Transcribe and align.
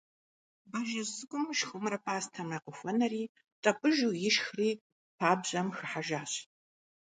Бажэжь 0.69 1.11
цӀыкӀум 1.15 1.45
шхумрэ 1.59 1.97
пӀастэмрэ 2.05 2.57
къыхуэнэри 2.63 3.23
тӀэпӀыжу 3.61 4.17
ишхри 4.27 4.69
пабжьэм 5.17 5.67
хыхьэжащ. 5.77 6.31